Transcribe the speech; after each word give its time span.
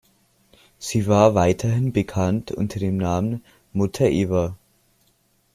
Sie 0.79 1.05
war 1.05 1.35
weithin 1.35 1.93
bekannt 1.93 2.51
unter 2.51 2.79
dem 2.79 2.97
Namen 2.97 3.43
„Mutter 3.71 4.07
Eva“. 4.09 4.57